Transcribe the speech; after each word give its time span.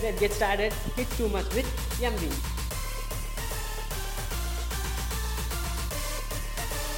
let's 0.00 0.19
get 0.19 0.31
started. 0.31 0.73
It's 0.97 1.15
too 1.17 1.27
much 1.29 1.45
with 1.53 1.67
MV. 2.01 2.23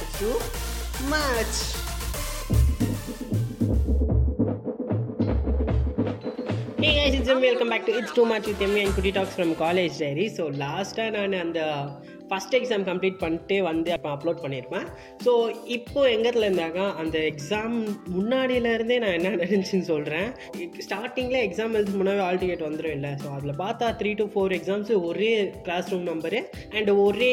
It's 0.02 0.18
too 0.18 0.38
much. 1.08 1.54
Hey 6.78 6.94
guys, 6.96 7.14
it's 7.18 7.26
Jimmy. 7.26 7.48
Welcome 7.48 7.68
back 7.68 7.84
to 7.86 7.92
It's 7.92 8.12
Too 8.12 8.24
Much 8.24 8.46
with 8.46 8.60
Emmy 8.60 8.84
and 8.84 8.92
Kuti 8.94 9.12
Talks 9.12 9.34
from 9.34 9.54
College 9.54 9.98
Diary. 9.98 10.28
So 10.28 10.44
லாஸ்ட்டாக 10.62 11.10
நான் 11.16 11.38
அந்த 11.40 11.60
first 12.30 12.54
exam 12.58 12.84
complete 12.90 13.18
பண்ணிட்டு 13.22 13.56
வந்து 13.70 13.90
அப்போ 13.96 14.10
upload 14.14 14.42
பண்ணியிருப்பேன் 14.44 14.86
so 15.24 15.32
இப்போது 15.76 16.12
எங்கத்தில் 16.16 16.46
இருந்தாக்கா 16.48 16.86
அந்த 17.02 17.16
எக்ஸாம் 17.32 17.76
முன்னாடியிலேருந்தே 18.16 18.98
நான் 19.04 19.16
என்ன 19.18 19.32
நடந்துச்சுன்னு 19.36 19.88
சொல்கிறேன் 19.92 20.28
ஸ்டார்டிங்கில் 20.86 21.40
எக்ஸாம் 21.46 21.74
எழுதி 21.78 21.92
முன்னாவே 22.00 22.22
ஆல் 22.26 22.40
டிக்கெட் 22.42 22.66
வந்துடும் 22.68 22.94
இல்லை. 22.98 23.10
ஸோ 23.22 23.28
அதில் 23.36 23.58
பார்த்தா 23.62 23.86
த்ரீ 24.00 24.12
டு 24.20 24.26
ஃபோர் 24.34 24.54
எக்ஸாம்ஸ் 24.58 24.92
ஒரே 25.08 25.30
கிளாஸ் 25.66 25.90
ரூம் 25.92 26.08
நம்பரு 26.10 26.40
அண்ட் 26.78 26.90
ஒரே 27.04 27.32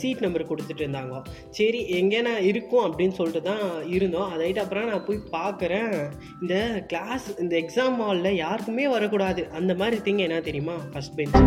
சீட் 0.00 0.24
நம்பர் 0.26 0.48
கொடுத்துட்டு 0.50 0.84
இருந்தாங்க. 0.84 1.22
சரி 1.58 1.80
எங்கே 2.00 2.20
நான் 2.28 2.46
இருக்கும் 2.50 2.84
அப்படின்னு 2.88 3.16
சொல்லிட்டு 3.20 3.42
தான் 3.50 3.64
இருந்தோம். 3.96 4.30
அதாயிட்டு 4.34 4.64
அப்புறம் 4.64 4.88
நான் 4.92 5.06
போய் 5.08 5.20
பார்க்குறேன். 5.36 5.94
இந்த 6.42 6.56
கிளாஸ் 6.92 7.28
இந்த 7.44 7.56
எக்ஸாம் 7.62 7.98
ஹாலில் 8.04 8.40
யாருக்குமே 8.44 8.86
வரக்கூடாது. 8.96 9.42
அந்த 9.60 9.74
மாதிரி 9.82 9.98
திங்க 10.08 10.24
என்ன 10.28 10.40
தெரியுமா? 10.50 10.76
ஃபஸ்ட் 10.94 11.16
பெஞ்ச் 11.18 11.38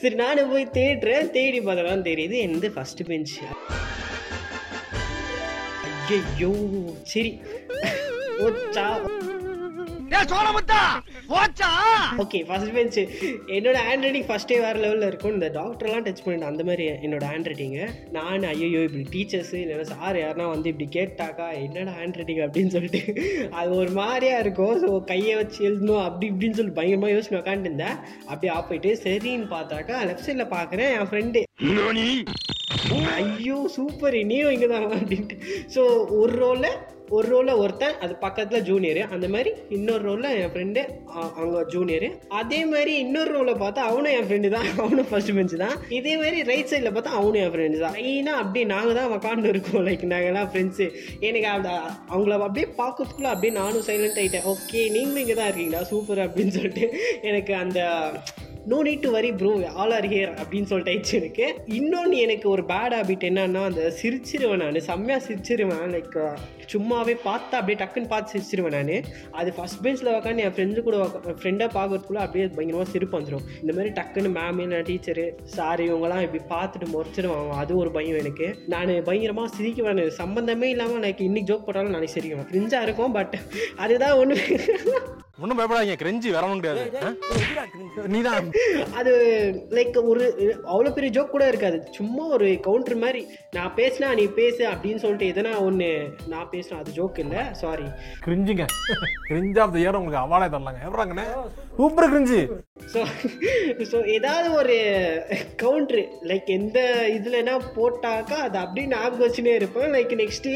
சரி 0.00 0.14
நானும் 0.14 0.50
போய் 0.50 0.66
தேடுறேன். 0.72 1.30
தேடி 1.30 1.60
பார்த்தா 1.60 1.94
தெரியுது 2.02 2.36
எந்த 2.38 2.66
ஃபஸ்ட் 2.68 3.02
பெஞ்ச் 3.06 3.34
ஐயோ 6.10 6.50
சரி. 7.02 7.32
ஓச்சா 8.38 8.84
ஓகே 12.22 12.38
ஃபர்ஸ்ட் 12.48 12.72
பெஞ்ச் 12.76 12.98
என்னோட 13.56 13.78
ஹேண்ட் 13.86 14.04
ரைட்டிங் 14.06 14.26
ஃபஸ்ட்டே 14.28 14.56
வேறு 14.64 14.78
லெவலில் 14.84 15.06
இருக்கும். 15.08 15.34
இந்த 15.36 15.48
டாக்டர்லாம் 15.56 16.04
டச் 16.06 16.22
பண்ணிட்டு 16.24 16.48
அந்த 16.50 16.62
மாதிரி 16.68 16.84
என்னோட 17.06 17.24
ஹேண்ட் 17.32 17.48
ரைட்டிங்கு 17.50 17.84
நான் 18.16 18.46
ஐயோ 18.50 18.80
இப்படி 18.86 19.04
டீச்சர்ஸ் 19.14 19.52
இல்லைன்னா 19.60 19.86
சார் 19.92 20.18
யாருனா 20.22 20.46
வந்து 20.54 20.70
இப்படி 20.72 20.88
கேட்டாக்கா 20.96 21.48
என்னடா 21.64 21.94
ஹேண்ட் 22.00 22.18
ரைட்டிங் 22.20 22.42
அப்படின்னு 22.46 22.74
சொல்லிட்டு 22.76 23.02
அது 23.60 23.70
ஒரு 23.82 23.92
மாதிரியா 24.00 24.36
இருக்கும். 24.44 24.74
ஸோ 24.84 24.90
கையை 25.12 25.34
வச்சு 25.40 25.60
எழுதணும் 25.68 26.04
அப்படி 26.06 26.26
இப்படின்னு 26.32 26.58
சொல்லி 26.60 26.76
பயங்கரமாக 26.80 27.14
யோசிச்சு 27.14 27.40
உட்காந்துருந்தேன் 27.42 27.96
அப்படியே 28.30 28.52
ஆஃப் 28.56 28.68
போயிட்டு 28.70 28.92
சரின்னு 29.04 29.48
பார்த்தாக்கா 29.56 29.96
லெஃப்ட் 30.10 30.28
சைடில் 30.28 30.52
பார்க்குறேன் 30.56 30.92
என் 30.96 31.10
ஃப்ரெண்டு 31.10 31.42
ஐயோ 33.18 33.58
சூப்பர் 33.74 34.16
நீயும் 34.30 34.54
இங்கே 34.54 34.68
தான் 34.72 34.86
அப்படின்ட்டு. 34.96 35.36
ஸோ 35.74 35.82
ஒரு 36.20 36.32
ரோலில் 36.42 36.78
ஒரு 37.08 37.26
ரோலில் 37.28 37.60
ஒருத்தன் 37.62 37.96
அது 38.00 38.14
பக்கத்தில் 38.22 38.64
ஜூனியரு 38.66 39.02
அந்த 39.14 39.26
மாதிரி 39.28 39.50
இன்னொரு 39.76 40.02
ரோலில் 40.08 40.34
என் 40.38 40.52
ஃப்ரெண்டு 40.52 40.80
அவங்க 41.38 41.60
ஜூனியரு 41.72 42.08
அதே 42.40 42.60
மாதிரி 42.64 42.92
இன்னொரு 43.04 43.30
ரோலில் 43.36 43.60
பார்த்தா 43.62 43.82
அவனும் 43.90 44.14
என் 44.16 44.26
ஃப்ரெண்டு 44.26 44.48
தான். 44.48 44.66
அவனும் 44.82 45.08
ஃபர்ஸ்ட் 45.10 45.32
பெஞ்சு 45.36 45.56
தான். 45.62 45.76
இதே 45.98 46.14
மாதிரி 46.16 46.38
ரைட் 46.50 46.70
சைடில் 46.72 46.94
பார்த்தா 46.96 47.14
அவனும் 47.18 47.40
என் 47.42 47.52
ஃப்ரெண்டு 47.54 47.78
தான். 47.84 47.96
மெயினாக 47.98 48.42
அப்படியே 48.42 48.66
நாங்கள் 48.72 48.98
தான் 48.98 49.12
உக்காந்து 49.16 49.50
இருக்கோம். 49.52 49.84
லைக் 49.88 50.04
நாங்கள்லாம் 50.12 50.50
ஃப்ரெண்ட்ஸு 50.52 50.86
எனக்கு 51.20 51.48
அந்த 51.56 51.70
அவங்கள 52.12 52.34
அப்படியே 52.40 52.68
பார்க்கறதுக்குள்ள 52.80 53.30
அப்படியே 53.34 53.54
நானும் 53.60 53.86
சைலண்ட் 53.88 54.20
ஆகிட்டேன் 54.22 54.48
ஓகே 54.52 54.82
நீங்களும் 54.96 55.22
இங்கே 55.24 55.38
தான் 55.40 55.50
இருக்கீங்களா? 55.50 55.82
சூப்பர் 55.92 56.24
அப்படின்னு 56.26 56.54
சொல்லிட்டு 56.58 56.84
எனக்கு 57.22 57.54
அந்த 57.64 57.80
no 58.70 58.78
need 58.86 59.02
to 59.04 59.10
worry 59.16 59.28
bro 59.40 59.50
all 59.82 59.92
are 59.96 60.06
here 60.12 60.30
அப்படின்னு 60.40 60.68
சொல்லிட்டு 60.70 60.92
ஆயிடுச்சு 60.92 61.14
எனக்கு. 61.18 61.46
இன்னொன்று 61.78 62.16
எனக்கு 62.24 62.46
ஒரு 62.54 62.62
பேட் 62.70 62.94
ஹாபிட் 62.96 63.24
என்னன்னா 63.28 63.60
அந்த 63.68 63.82
சிரிச்சிருவேன் 64.00 64.60
நான். 64.62 64.78
செம்மையாக 64.88 65.22
சிரிச்சிருவேன். 65.26 65.84
லைக் 65.94 66.16
சும்மாவே 66.72 67.14
பார்த்தா 67.26 67.58
அப்படியே 67.60 67.78
டக்குன்னு 67.82 68.10
பார்த்து 68.12 68.32
சிரிச்சிருவேன் 68.34 68.76
நான். 68.78 69.06
அது 69.40 69.52
ஃபஸ்ட் 69.56 69.80
பெஞ்சில் 69.84 70.10
உக்காந்து 70.14 70.44
என் 70.46 70.54
ஃப்ரெண்டு 70.56 70.82
கூட 70.88 70.96
ஃப்ரெண்டாக 71.42 71.70
பார்க்கறதுக்குள்ள 71.76 72.22
அப்படியே 72.24 72.46
பயங்கரமாக 72.56 72.88
சிரிப்பு 72.94 73.16
வந்துடும் 73.18 73.46
இந்த 73.62 73.72
மாதிரி 73.76 73.92
டக்குன்னு 73.98 74.32
மேம் 74.38 74.60
இல்லை 74.64 74.80
டீச்சரு 74.88 75.26
சார் 75.56 75.82
இவங்கெல்லாம் 75.86 76.24
இப்படி 76.26 76.42
பார்த்துட்டு 76.54 76.88
முறைச்சிடுவாங்க 76.94 77.60
அது 77.62 77.78
ஒரு 77.82 77.92
பயம் 77.96 78.20
எனக்கு. 78.24 78.48
நான் 78.74 78.92
பயங்கரமாக 79.08 79.54
சிரிக்குவேன் 79.58 80.02
சம்மந்தமே 80.20 80.68
இல்லாமல் 80.74 81.00
எனக்கு 81.02 81.28
இன்னைக்கு 81.30 81.50
ஜோக் 81.52 81.66
போட்டாலும் 81.68 81.96
நாளைக்கு 81.96 82.16
சிரிக்குவேன். 82.18 82.50
ஃப்ரிஞ்சாக 82.52 82.86
இருக்கும் 82.88 83.16
பட் 83.18 83.36
அதுதான் 83.84 84.18
ஒன்று 84.22 84.38
ஒன்றும் 85.42 85.58
பயப்படாதீங்க 85.58 85.96
கிரெஞ்சி 86.00 86.28
வரவும் 86.36 86.60
கிடையாது. 86.62 87.10
நீதான். 88.14 88.46
அது 89.00 89.12
லைக் 89.76 89.96
ஒரு 90.12 90.24
அவ்வளோ 90.72 90.90
பெரிய 90.96 91.10
ஜோக் 91.16 91.34
கூட 91.34 91.44
இருக்காது. 91.52 91.78
சும்மா 91.98 92.24
ஒரு 92.36 92.48
கவுண்டர் 92.66 93.02
மாதிரி 93.04 93.20
நான் 93.56 93.74
பேசினா 93.80 94.08
நீ 94.20 94.24
பேசு 94.40 94.62
அப்படின்னு 94.72 95.02
சொல்லிட்டு 95.04 95.30
எதனா 95.32 95.52
ஒன்று 95.66 95.90
நான் 96.32 96.50
பேசினா 96.54 96.78
அது 96.82 96.96
ஜோக் 96.98 97.20
இல்லை 97.24 97.42
சாரி 97.62 97.86
கிரிஞ்சுங்க 98.26 98.66
கிரிஞ்ச் 99.30 99.60
ஆஃப் 99.64 99.74
த 99.74 99.78
இயர் 99.84 99.98
உங்களுக்கு 100.00 100.22
அவார்டே 100.24 100.48
தரலாங்க. 100.54 100.82
எவ்வளோங்கண்ணே 100.88 101.26
சூப்பர் 101.78 102.10
கிரிஞ்சு 102.12 102.40
ஸோ 102.92 103.00
ஸோ 103.90 103.98
ஏதாவது 104.16 104.48
ஒரு 104.60 104.76
கவுண்ட்ரு 105.62 106.02
லைக் 106.30 106.50
எந்த 106.58 106.78
இதுலனா 107.16 107.54
போட்டாக்கா 107.78 108.38
அது 108.46 108.56
அப்படியே 108.64 108.86
ஞாபகம் 108.94 109.24
வச்சுனே 109.24 109.54
இருப்பேன். 109.60 109.90
லைக் 109.96 110.14
நெக்ஸ்ட்டு 110.22 110.52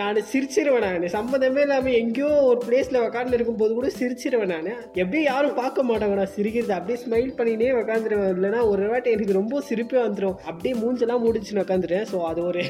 நான் 0.00 0.22
சிரிச்சிருவேன் 0.32 0.86
நான். 0.86 1.08
சம்மந்தமே 1.16 1.64
இல்லாமல் 1.66 1.98
எங்கேயோ 2.02 2.30
ஒரு 2.50 2.60
பிளேஸில் 2.68 3.02
உட்காந்து 3.06 3.38
இருக்கும்போது 3.38 3.72
கூட 3.78 3.88
சிரிச்சிருவேன் 4.16 4.52
நான். 4.52 4.68
எப்படியும் 5.00 5.26
யாரும் 5.30 5.56
பார்க்க 5.60 5.82
மாட்டாங்க 5.88 6.14
நான் 6.20 6.32
சிரிக்கிறது. 6.36 6.72
அப்படியே 6.76 6.98
ஸ்மைல் 7.02 7.32
பண்ணினே 7.38 7.68
உட்காந்துருவேன் 7.80 8.32
இல்லைனா 8.36 8.60
ஒரு 8.72 8.84
வாட்டி 8.90 9.12
எனக்கு 9.16 9.38
ரொம்ப 9.38 9.60
சிரிப்பே 9.68 9.98
வந்துடும் 10.04 10.38
அப்படியே 10.50 10.74
மூஞ்செல்லாம் 10.82 11.24
முடிச்சுன்னு 11.26 11.64
உட்காந்துருவேன் 11.64 12.08
ஸோ 12.12 12.18
அது 12.30 12.40
ஒரு 12.50 12.62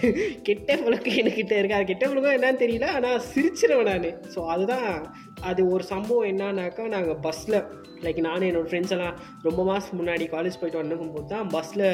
கெட்ட 0.48 0.78
பழக்கம் 0.84 1.18
என்கிட்ட 1.22 1.54
இருக்கு. 1.60 1.78
அது 1.78 1.90
கெட்ட 1.92 2.04
பழக்கம் 2.10 2.36
என்னன்னு 2.38 2.62
தெரியல. 2.64 2.88
ஆனால் 2.98 3.24
சிரிச்சிருவேன் 3.32 3.90
நான். 3.92 4.12
ஸோ 4.34 4.42
அதுதான் 4.54 4.88
அது 5.50 5.62
ஒரு 5.74 5.84
சம்பவம் 5.94 6.30
என்னன்னாக்கா 6.32 6.84
நாங்கள் 6.94 7.20
பஸ்ஸில் 7.26 7.58
லைக் 8.04 8.18
நானும் 8.26 8.46
என்னோடய 8.48 8.68
ஃப்ரெண்ட்ஸ் 8.70 8.94
எல்லாம் 8.94 9.14
ரொம்ப 9.46 9.60
மாதம் 9.68 9.98
முன்னாடி 9.98 10.24
காலேஜ் 10.32 10.58
போயிட்டு 10.60 10.80
வந்துக்கும் 10.80 11.12
போது 11.14 11.28
தான் 11.32 11.46
பஸ்ஸில் 11.54 11.84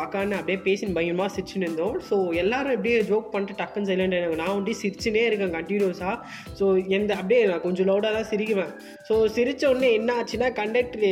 உக்காந்து 0.00 0.36
அப்படியே 0.38 0.58
பேசின்னு 0.66 0.96
பயங்கரமாக 0.96 1.30
சிரிச்சுன்னு 1.34 1.66
இருந்தோம். 1.66 1.96
ஸோ 2.08 2.16
எல்லாரும் 2.42 2.74
அப்படியே 2.76 2.96
ஜோக் 3.10 3.30
பண்ணிட்டு 3.34 3.58
டக்குன்னு 3.60 3.90
சைலண்ட் 3.90 4.16
ஆகினாங்க 4.16 4.38
நான் 4.42 4.56
வந்து 4.58 4.72
சிரிச்சுனே 4.82 5.22
இருக்கேன் 5.28 5.54
கண்டினியூஸாக 5.58 6.16
ஸோ 6.60 6.66
எந்த 6.98 7.10
அப்படியே 7.20 7.40
நான் 7.50 7.64
கொஞ்சம் 7.66 7.88
லவுடாக 7.90 8.12
தான் 8.18 8.28
சிரிக்குவேன். 8.32 8.72
ஸோ 9.08 9.26
சிரித்த 9.26 9.70
உடனே 9.70 9.92
என்ன 9.92 10.14
ஆச்சுன்னா 10.20 10.52
கண்டக்டர் 10.52 11.06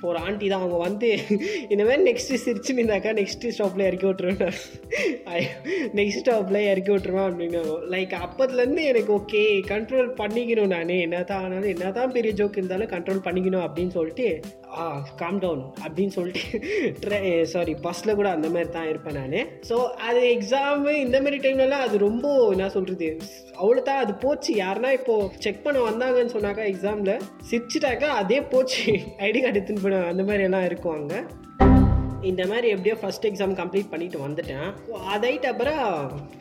ஒரு 0.00 0.18
ஆண்டி 0.18 0.48
தான் 0.48 0.60
அவங்க 0.60 0.76
வந்து 0.76 1.08
இந்த 1.68 1.82
மாதிரி 1.84 2.02
நெக்ஸ்ட்டு 2.10 2.42
சிரிச்சுன்னு 2.44 2.82
இருந்தாக்கா 2.82 3.12
நெக்ஸ்ட்டு 3.20 3.52
ஸ்டாப்பில் 3.56 3.86
இறக்கி 3.86 4.06
விட்ருவேன் 4.06 4.56
நெக்ஸ்ட் 5.94 6.22
ஸ்டாப்பில் 6.24 6.60
இறக்கி 6.70 6.92
விட்ருவேன் 6.92 7.28
அப்படின்னு. 7.30 7.60
லைக் 7.90 8.14
அப்போதுலேருந்து 8.24 8.84
எனக்கு 8.84 9.12
ஓகே 9.18 9.42
கண்ட்ரோல் 9.68 10.10
பண்ணிக்கணும் 10.20 10.66
நான். 10.66 10.88
என்ன 10.88 11.22
தான் 11.22 11.42
ஆனாலும் 11.44 11.72
என்ன 11.74 11.90
தான் 11.90 12.12
பெரிய 12.12 12.32
ஜோக் 12.32 12.56
இருந்தாலும் 12.56 12.88
கண்ட்ரோல் 12.88 13.24
பண்ணிக்கணும் 13.24 13.64
அப்படின்னு 13.66 13.88
சொல்லிட்டு 13.88 14.26
ஆ 14.80 14.84
காம் 15.16 15.38
டவுன் 15.38 15.62
அப்படின்னு 15.84 16.14
சொல்லிட்டு 16.16 17.44
சாரி 17.52 17.74
பஸ்ஸில் 17.86 18.16
கூட 18.18 18.28
அந்த 18.36 18.48
மாதிரி 18.48 18.70
தான் 18.70 18.88
இருப்பேன் 18.88 19.18
நான். 19.20 19.36
ஸோ 19.68 19.76
அது 20.08 20.20
எக்ஸாமு 20.34 20.92
இந்த 21.04 21.16
மாதிரி 21.20 21.38
டைம்லலாம் 21.44 21.84
அது 21.86 21.98
ரொம்ப 21.98 22.26
என்ன 22.54 22.68
சொல்கிறது 22.76 23.08
அவ்வளோ 23.62 23.82
தான் 23.82 24.02
அது 24.04 24.14
போச்சு. 24.24 24.52
யாருன்னா 24.62 24.90
இப்போது 24.98 25.30
செக் 25.44 25.64
பண்ண 25.64 25.80
வந்தாங்கன்னு 25.88 26.34
சொன்னாக்கா 26.36 26.64
எக்ஸாமில் 26.72 27.14
சிரிச்சிட்டாக்கா 27.50 28.10
அதே 28.22 28.40
போச்சு. 28.52 28.84
ஐடி 29.28 29.40
கார்டு 29.40 29.58
எடுத்துன்னு 29.58 29.84
போன 29.86 30.02
அந்த 30.12 30.24
மாதிரி 30.30 30.46
எல்லாம் 30.48 30.68
இருக்கும் 30.70 30.96
அங்கே. 31.00 31.20
இந்த 32.30 32.42
மாதிரி 32.50 32.66
எப்படியோ 32.74 32.96
ஃபஸ்ட் 33.02 33.26
எக்ஸாம் 33.30 33.54
கம்ப்ளீட் 33.60 33.90
பண்ணிட்டு 33.92 34.18
வந்துட்டேன். 34.26 34.68
ஸோ 34.88 34.94
அதைட்டு 35.14 35.48
அப்புறம் 35.52 35.82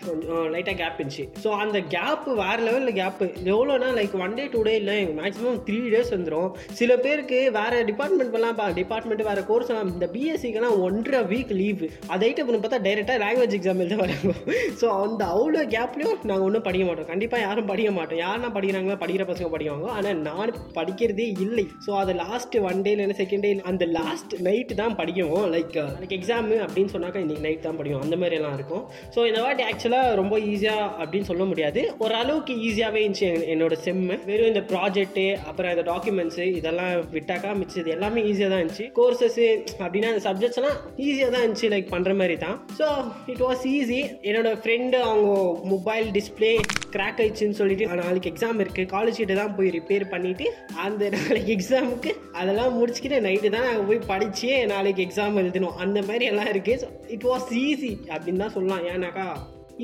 கொஞ்சம் 0.08 0.44
லைட்டாக 0.54 0.76
கேப் 0.82 1.00
இருந்துச்சு. 1.00 1.26
ஸோ 1.44 1.50
அந்த 1.64 1.78
கேப்பு 1.96 2.32
வேறு 2.44 2.62
லெவலில் 2.68 2.98
கேப்பு 3.02 3.26
எவ்வளோனா 3.54 3.90
like 4.00 4.16
one 4.26 4.38
day 4.40 4.46
two 4.56 4.62
day 4.70 4.76
இல்லை 4.82 4.98
மேக்ஸிமம் 5.22 5.60
த்ரீ 5.70 5.80
டேஸ் 5.96 6.14
வந்துடும் 6.16 6.50
சில 6.82 6.92
பேருக்கு 7.06 7.40
வேறு 7.60 7.80
டிபார்ட்மெண்ட்லாம் 7.92 8.60
டிபார்ட்மெண்ட் 8.82 9.26
வேறு 9.30 9.44
கோர்ஸ் 9.52 9.72
இந்த 9.94 10.10
பிஎஸ்சிக்கெல்லாம் 10.16 10.78
ஒன்றரை 10.88 11.22
வீக் 11.34 11.54
லீவு 11.62 11.90
அதைட்டு 12.14 12.44
அப்புறம் 12.44 12.64
பார்த்தா 12.66 12.82
டைரெக்டாக 12.88 13.18
லாங்குவேஜ் 13.26 13.58
எக்ஸாம் 13.60 13.82
எழுத 13.86 13.98
வராங்க. 14.04 14.34
ஸோ 14.82 14.86
அந்த 15.04 15.22
அவ்வளோ 15.36 15.64
கேப்லேயும் 15.76 16.20
நாங்கள் 16.30 16.46
ஒன்றும் 16.48 16.66
படிக்க 16.68 16.86
மாட்டோம். 16.88 17.10
கண்டிப்பாக 17.12 17.46
யாரும் 17.48 17.70
படிக்க 17.72 17.92
மாட்டோம். 17.98 18.22
யாருன்னா 18.26 18.52
படிக்கிறாங்களோ 18.58 18.98
படிக்கிற 19.04 19.26
பசங்க 19.32 19.50
படிக்குவாங்க 19.56 19.90
ஆனால் 19.98 20.22
நான் 20.28 20.54
படிக்கிறதே 20.80 21.28
இல்லை. 21.46 21.66
ஸோ 21.86 21.92
அதை 22.02 22.16
லாஸ்ட் 22.24 22.58
ஒன் 22.70 22.84
டே 22.88 22.94
இல்லைன்னா 22.96 23.20
செகண்ட் 23.24 23.46
டே 23.48 23.52
அந்த 23.72 23.86
லாஸ்ட் 24.00 24.36
நைட்டு 24.48 24.80
தான் 24.82 24.98
படிக்கவும் 25.02 25.48
லைக் 25.56 25.73
நாளைக்கு 25.82 26.18
எக்ஸாமு 26.20 26.56
அப்படின்னு 26.66 26.92
சொன்னாக்கா 26.94 27.22
இன்றைக்கி 27.24 27.44
நைட் 27.46 27.66
தான் 27.66 27.78
படிக்கும் 27.80 28.04
அந்த 28.06 28.16
மாதிரிலாம் 28.22 28.56
இருக்கும். 28.58 28.84
ஸோ 29.16 29.20
இந்த 29.30 29.40
வாட்டி 29.46 29.64
ஆக்சுவலாக 29.70 30.16
ரொம்ப 30.22 30.36
ஈஸியாக 30.52 30.88
அப்படின்னு 31.02 31.30
சொல்ல 31.32 31.44
முடியாது. 31.52 31.82
ஓரளவுக்கு 32.06 32.56
ஈஸியாகவே 32.68 33.02
இருந்துச்சு 33.04 33.30
என்னோட 33.54 33.78
செம்மு 33.86 34.18
வெறும் 34.30 34.52
இந்த 34.54 34.64
ப்ராஜெக்ட்டு 34.72 35.26
அப்புறம் 35.50 35.74
இந்த 35.76 35.86
டாக்குமெண்ட்ஸு 35.92 36.48
இதெல்லாம் 36.60 36.94
விட்டாக்கா 37.16 37.52
மிச்சது 37.62 37.94
எல்லாமே 37.96 38.24
ஈஸியாக 38.32 38.52
தான் 38.54 38.62
இருந்துச்சு. 38.64 38.88
கோர்சஸ்ஸு 39.00 39.48
அப்படின்னா 39.84 40.12
அந்த 40.14 40.24
சப்ஜெக்ட்ஸ் 40.28 40.62
எல்லாம் 40.62 40.78
ஈஸியாக 41.08 41.32
தான் 41.36 41.44
இருந்துச்சு 41.46 41.72
லைக் 41.76 41.92
பண்ணுற 41.96 42.14
மாதிரி 42.22 42.38
தான். 42.46 42.58
ஸோ 42.80 42.88
இட் 43.34 43.44
வாஸ் 43.48 43.66
ஈஸி 43.76 44.02
என்னோட 44.30 44.52
ஃப்ரெண்டு 44.64 44.98
அவங்க 45.10 45.30
மொபைல் 45.74 46.10
டிஸ்பிளே 46.18 46.54
கிராக் 46.96 47.20
ஆயிடுச்சுன்னு 47.22 47.60
சொல்லிட்டு 47.60 47.86
நாளைக்கு 48.04 48.32
எக்ஸாம் 48.32 48.60
இருக்குது 48.64 48.90
காலேஜ் 48.96 49.20
கிட்ட 49.22 49.36
தான் 49.42 49.54
போய் 49.58 49.70
ரிப்பேர் 49.78 50.06
பண்ணிவிட்டு 50.14 50.46
அந்த 50.86 51.04
நாளைக்கு 51.16 51.52
எக்ஸாமுக்கு 51.58 52.12
அதெல்லாம் 52.40 52.76
முடிச்சுக்கிட்டு 52.80 53.20
நைட்டு 53.28 53.50
தான் 53.56 53.66
நாங்கள் 53.70 53.88
போய் 53.90 54.00
படித்து 54.12 54.52
நாளைக்கு 54.74 55.02
எக்ஸாம் 55.06 55.38
எழுதணும் 55.64 55.82
அந்த 55.84 56.00
மாதிரி 56.02 56.26
எல்லாம் 56.26 56.50
இருக்குது 56.54 56.80
ஸோ 56.84 56.88
இட் 57.16 57.28
வாஸ் 57.32 57.50
ஈஸி 57.66 57.92
அப்படின்னு 58.14 58.44
தான் 58.46 58.56
சொல்லலாம். 58.56 58.86
ஏன்னாக்கா 58.94 59.26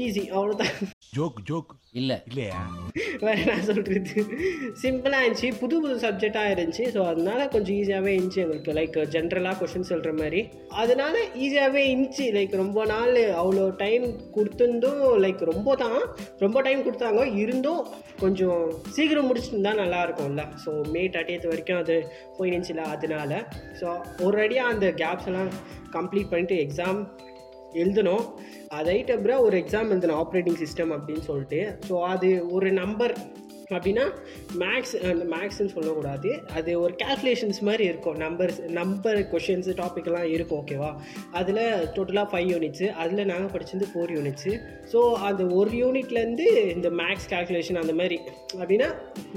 ஈஸி 0.04 0.24
அவ்வளோதான் 0.38 0.76
ஜோக் 1.14 1.38
ஜோக் 1.44 1.72
இல்ல. 2.00 2.12
இல்லையா? 2.30 2.58
வேற 3.22 3.36
என்ன 3.44 3.62
சொல்கிறது 3.62 4.14
சிம்பிளாக 4.82 5.22
இருந்துச்சு. 5.26 5.50
புது 5.60 5.76
புது 5.82 5.96
சப்ஜெக்டாக 6.04 6.52
இருந்துச்சு. 6.54 6.86
ஸோ 6.96 7.00
அதனால 7.12 7.48
கொஞ்சம் 7.48 7.76
ஈஸியாகவே 7.76 8.12
இருந்துச்சு 8.16 8.42
எங்களுக்கு. 8.44 8.74
லைக் 8.74 8.98
ஜென்ரலாக 9.16 9.58
கொஷின் 9.62 9.88
சொல்கிற 9.92 10.12
மாதிரி. 10.14 10.42
அதனால 10.82 11.16
ஈஸியாகவே 11.46 11.82
இருந்துச்சு. 11.92 12.26
லைக் 12.38 12.54
ரொம்ப 12.56 12.86
நாள் 12.86 13.14
அவ்வளோ 13.42 13.76
டைம் 13.76 14.06
கொடுத்துருந்தும் 14.36 15.02
லைக் 15.26 15.42
ரொம்ப 15.52 15.76
தான் 15.76 16.00
ரொம்ப 16.40 16.62
டைம் 16.62 16.86
கொடுத்தாங்க. 16.88 17.24
இருந்தும் 17.44 17.82
கொஞ்சம் 18.20 18.62
சீக்கிரம் 18.98 19.30
முடிச்சுருந்தா 19.30 19.74
நல்லா 19.74 20.02
இருக்கும்ல. 20.08 20.46
ஸோ 20.66 20.72
மே 20.92 21.08
தேர்ட்டியத் 21.08 21.50
வரைக்கும் 21.54 21.78
அது 21.78 21.98
போயிருந்துச்சுல 22.38 22.86
அதனால. 22.96 23.42
ஸோ 23.82 23.88
ஒரு 24.28 24.40
அடியாக 24.46 24.74
அந்த 24.76 24.88
கேப்ஸ் 25.04 25.30
எல்லாம் 25.32 25.52
கம்ப்ளீட் 25.98 26.32
பண்ணிட்டு 26.32 26.58
எக்ஸாம் 26.66 27.02
எழுதணும். 27.74 28.26
அதை 28.68 28.98
அப்புறம் 29.18 29.40
ஒரு 29.40 29.58
எக்ஸாம் 29.58 29.92
எழுதணும் 29.96 30.22
ஆப்ரேட்டிங் 30.24 30.62
சிஸ்டம் 30.64 30.96
அப்படின்னு 30.96 31.26
சொல்லிட்டு. 31.30 31.62
ஸோ 31.90 32.02
அது 32.14 32.52
ஒரு 32.52 32.72
நம்பர் 32.72 33.16
அப்படின்னா 33.76 34.06
மேக்ஸ் 34.62 34.94
அந்த 35.10 35.26
மேக்ஸ்ன்னு 35.34 35.74
சொல்லக்கூடாது. 35.74 36.30
அது 36.58 36.72
ஒரு 36.82 36.94
கேல்குலேஷன்ஸ் 37.02 37.60
மாதிரி 37.68 37.84
இருக்கும். 37.84 38.18
நம்பர்ஸ் 38.18 38.60
நம்பர் 38.70 39.20
கொஷின்ஸு 39.34 39.74
டாபிக்லாம் 39.82 40.26
இருக்கும் 40.36 40.60
ஓகேவா 40.62 40.90
அதில் 41.32 41.62
டோட்டலாக 41.96 42.28
ஃபைவ் 42.32 42.48
யூனிட்ஸு 42.54 42.88
அதில் 43.04 43.30
நாங்கள் 43.32 43.52
படிச்சிருந்து 43.54 43.92
ஃபோர் 43.92 44.14
யூனிட்ஸு 44.18 44.54
ஸோ 44.94 45.02
அந்த 45.12 45.46
ஒரு 45.46 45.72
யூனிட்லேருந்து 45.72 46.48
இந்த 46.76 46.90
மேக்ஸ் 46.90 47.30
கேல்குலேஷன் 47.34 47.82
அந்த 47.84 47.94
மாதிரி. 47.94 48.20
அப்படின்னா 48.62 48.90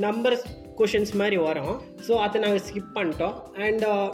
நம்பர்ஸ் 0.06 0.46
கொஷின்ஸ் 0.82 1.12
மாதிரி 1.22 1.38
வரும். 1.48 1.76
ஸோ 2.06 2.14
அதை 2.26 2.40
நாங்கள் 2.46 2.64
ஸ்கிப் 2.68 2.96
பண்ணிட்டோம். 2.98 3.36
அண்ட் 3.66 3.84
uh, 3.92 4.08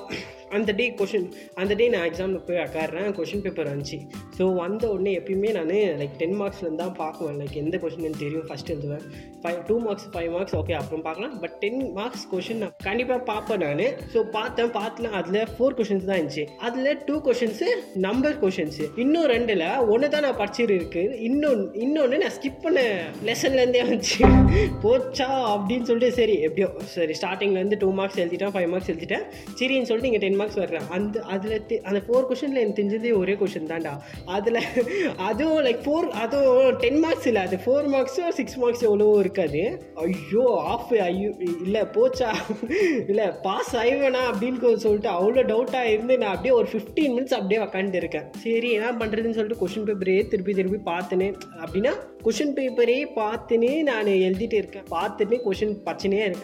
அந்த 0.56 0.70
டே 0.76 0.84
கொஷின் 0.98 1.26
அந்த 1.60 1.72
டே 1.78 1.86
நான் 1.92 2.04
எக்ஸாமில் 2.08 2.44
போய் 2.46 2.60
உட்காடுறேன் 2.62 3.08
கொஷின் 3.16 3.42
பேப்பர் 3.44 3.68
வந்துச்சு. 3.70 3.98
ஸோ 4.36 4.44
வந்த 4.60 4.84
உடனே 4.94 5.10
எப்பயுமே 5.18 5.50
நான் 5.56 5.72
லைக் 6.00 6.14
டென் 6.20 6.36
மார்க்ஸ்லேருந்து 6.40 6.82
தான் 6.82 6.94
பார்க்குவேன். 7.00 7.36
லைக் 7.40 7.56
எந்த 7.62 7.76
கொஷின் 7.82 8.16
தெரியும். 8.22 8.46
ஃபஸ்ட் 8.50 8.70
எழுதுவேன். 8.74 9.04
Five 9.42 9.58
two 9.68 9.74
marks 9.86 10.06
five 10.14 10.30
marks 10.36 10.56
okay 10.60 10.74
அப்புறம் 10.78 11.04
பார்க்கலாம். 11.08 11.34
பட் 11.42 11.56
டென் 11.64 11.80
மார்க்ஸ் 11.98 12.24
கொஷின் 12.32 12.62
நான் 12.64 12.74
கண்டிப்பாக 12.86 13.20
பார்ப்பேன் 13.30 13.62
நான். 13.64 13.84
ஸோ 14.14 14.22
பார்த்தேன் 14.38 14.72
பார்த்துலாம் 14.78 15.16
அதில் 15.20 15.50
ஃபோர் 15.56 15.76
கொஷின்ஸ் 15.80 16.08
தான் 16.10 16.18
இருந்துச்சு. 16.20 16.46
அதில் 16.68 16.90
டூ 17.08 17.16
கொஷின்ஸு 17.28 17.68
நம்பர் 18.06 18.38
கொஷின்ஸு 18.44 18.86
இன்னும் 19.04 19.28
ரெண்டில் 19.34 19.66
ஒன்று 19.94 20.12
தான் 20.16 20.26
நான் 20.28 20.40
படிச்சிரு 20.42 20.74
இருக்கு 20.80 21.04
இன்னொன்று 21.28 21.68
இன்னொன்று 21.84 22.22
நான் 22.24 22.36
ஸ்கிப் 22.38 22.64
பண்ண 22.66 22.86
லெசன்லேருந்தே 23.30 23.84
வந்துச்சு. 23.90 24.18
போச்சா? 24.86 25.28
அப்படின்னு 25.54 25.88
சொல்லிட்டு 25.90 26.18
சரி 26.20 26.38
எப்படியோ 26.64 26.86
சரி 26.94 27.14
ஸ்டார்டிங்லேருந்து 27.18 27.76
டூ 27.82 27.88
மார்க்ஸ் 27.98 28.18
எழுதிட்டேன் 28.22 28.52
ஃபைவ் 28.54 28.68
மார்க்ஸ் 28.72 28.90
எழுதிட்டேன். 28.92 29.24
சரின்னு 29.58 29.88
சொல்லிட்டு 29.88 30.10
இங்கே 30.10 30.22
டென் 30.24 30.38
மார்க்ஸ் 30.40 30.58
வர்றேன். 30.62 30.86
அந்த 30.96 31.22
அதில் 31.34 31.54
அந்த 31.88 32.00
ஃபோர் 32.06 32.26
கொஷனில் 32.30 32.60
எனக்கு 32.62 32.78
தெரிஞ்சதே 32.80 33.12
ஒரே 33.20 33.34
கொஷின் 33.42 33.70
தான்டா. 33.72 33.92
அதில் 34.36 34.60
அதுவும் 35.28 35.62
லைக் 35.66 35.82
ஃபோர் 35.86 36.08
அதுவும் 36.22 36.78
டென் 36.84 37.00
மார்க்ஸ் 37.04 37.28
இல்லை. 37.30 37.42
அது 37.48 37.58
ஃபோர் 37.64 37.88
மார்க்ஸோ 37.94 38.26
சிக்ஸ் 38.38 38.58
மார்க்ஸ் 38.62 38.84
எவ்வளோ 38.88 39.08
இருக்காது. 39.24 39.62
ஐயோ 40.04 40.46
ஆஃப் 40.72 40.92
ஐயோ 41.08 41.30
இல்லை 41.66 41.82
போச்சா? 41.96 42.30
இல்லை 43.10 43.26
பாஸ் 43.46 43.72
ஆயிவேனா 43.82 44.24
அப்படின்னு 44.32 44.74
சொல்லிட்டு 44.86 45.10
அவ்வளோ 45.16 45.44
டவுட்டாக 45.52 45.92
இருந்து 45.94 46.16
நான் 46.22 46.34
அப்படியே 46.34 46.54
ஒரு 46.60 46.70
ஃபிஃப்டீன் 46.74 47.14
மினிட்ஸ் 47.16 47.38
அப்படியே 47.38 47.60
உக்காந்துட்டு 47.66 48.02
இருக்கேன். 48.04 48.26
சரி 48.44 48.70
என்ன 48.78 48.92
பண்ணுறதுன்னு 49.02 49.38
சொல்லிட்டு 49.38 49.62
கொஷின் 49.64 49.88
பேப்பரே 49.90 50.18
திருப்பி 50.34 50.54
திருப்பி 50.60 50.80
பார்த்துனேன் 50.92 51.36
அப்படின்னா 51.62 51.94
கொஷின் 52.26 52.54
பேப்பரே 52.58 52.98
பார்த்துனே 53.22 53.72
நான் 53.88 54.14
எழுதிட்டு 54.26 54.56
இருக்கேன். 54.62 54.86
பார்த்துட்டு 54.96 55.36
கொஷின் 55.46 55.74
பச்சுனே 55.86 56.20
இருக்கேன் 56.28 56.37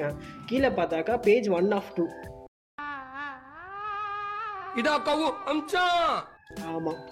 கீழே 0.46 0.68
பார்த்தாக்கா 0.68 1.20
பேஜ் 1.20 1.48
ஒன் 1.48 1.70
ஆஃப் 1.70 1.92
டூ 1.94 2.04
இதா 4.80 4.94
கவு 5.02 5.26
அம்சம் 5.44 6.24
ஆமாம் 6.64 7.02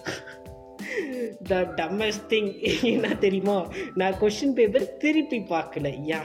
த 1.43 1.61
டம்மஸ்ட் 1.61 2.25
திங் 2.27 2.81
என்ன 2.81 3.15
தெரியுமா? 3.15 3.67
நான் 3.93 4.13
கொஷின் 4.13 4.53
பேப்பர் 4.53 4.97
திருப்பி 4.97 5.37
பார்க்கல 5.37 5.89
யா. 6.07 6.21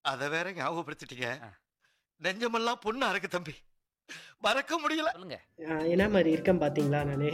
அத 0.00 0.28
வேற 0.28 0.52
ஞாபகப்படுத்திட்டீங்க. 0.52 1.28
நெஞ்சமெல்லாம் 2.22 2.82
பொண்ணா 2.84 3.08
இருக்கு 3.10 3.28
தம்பி. 3.28 3.54
மறக்க 4.44 4.74
முடியல. 4.82 5.10
என்ன 5.94 6.04
மாதிரி 6.12 6.30
இருக்கேன் 6.34 6.60
பார்த்தீங்களா 6.62 7.00
நான்? 7.08 7.24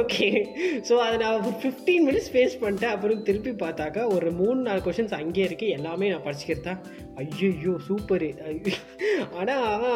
ஓகே. 0.00 0.26
ஸோ 0.88 0.94
அதை 1.04 1.14
நான் 1.22 1.38
ஒரு 1.38 1.52
ஃபிஃப்டீன் 1.62 2.04
மினிட்ஸ் 2.08 2.30
ஃபேஸ் 2.34 2.54
பண்ணிட்டேன். 2.60 2.92
அப்புறம் 2.96 3.24
திருப்பி 3.28 3.52
பார்த்தாக்கா 3.64 4.02
ஒரு 4.16 4.28
மூணு 4.40 4.58
நாலு 4.66 4.82
கொஷின்ஸ் 4.86 5.16
அங்கேயே 5.20 5.46
இருக்குது 5.48 5.74
எல்லாமே 5.78 6.10
நான் 6.12 6.24
படிச்சுக்கிறதா? 6.26 6.74
ஐயோ 7.22 7.72
சூப்பரு 7.86 8.28
ஆனால் 9.40 9.86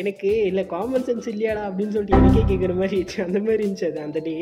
எனக்கு 0.00 0.30
இல்லை 0.48 0.64
காமன் 0.72 1.06
சென்ஸ் 1.08 1.28
இல்லையாடா 1.32 1.62
அப்படின்னு 1.68 1.94
சொல்லிட்டு 1.96 2.18
எனக்கே 2.20 2.42
கேட்குற 2.50 2.74
மாதிரி 2.80 2.96
இருந்துச்சு 2.98 3.22
அந்த 3.26 3.38
மாதிரி 3.46 3.62
இருந்துச்சு 3.64 3.90
அது 3.90 4.00
அந்த 4.06 4.20
டே 4.28 4.34